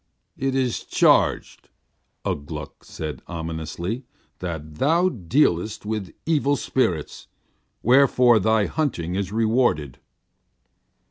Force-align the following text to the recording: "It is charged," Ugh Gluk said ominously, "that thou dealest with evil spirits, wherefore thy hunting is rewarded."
"It 0.35 0.55
is 0.55 0.83
charged," 0.83 1.69
Ugh 2.25 2.43
Gluk 2.47 2.83
said 2.83 3.21
ominously, 3.27 4.03
"that 4.39 4.77
thou 4.79 5.09
dealest 5.09 5.85
with 5.85 6.15
evil 6.25 6.55
spirits, 6.55 7.27
wherefore 7.83 8.39
thy 8.39 8.65
hunting 8.65 9.13
is 9.13 9.31
rewarded." 9.31 9.99